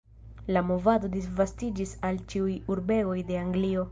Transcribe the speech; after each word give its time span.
La 0.55 0.61
movado 0.69 1.11
disvastiĝis 1.15 1.93
al 2.09 2.19
ĉiuj 2.33 2.57
urbegoj 2.77 3.21
de 3.31 3.41
Anglio. 3.45 3.89